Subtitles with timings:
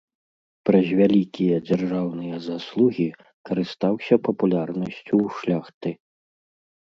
[0.67, 3.05] Праз вялікія дзяржаўныя заслугі
[3.51, 5.89] карыстаўся папулярнасцю ў шляхты.